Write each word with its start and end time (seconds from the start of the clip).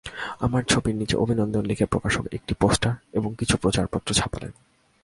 আমার 0.39 0.63
ছবির 0.63 0.95
নিচে 0.95 1.15
অভিনন্দন 1.17 1.63
লিখে 1.65 1.85
প্রকাশক 1.85 2.23
একটি 2.33 2.53
পোস্টার 2.53 2.93
এবং 3.13 3.29
কিছু 3.39 3.55
প্রচারপত্র 3.57 4.09
ছাপালেন। 4.13 4.51